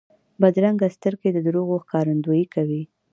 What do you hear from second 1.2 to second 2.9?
د دروغو ښکارندویي کوي